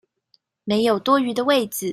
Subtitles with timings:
[0.63, 1.89] 沒有多餘的位子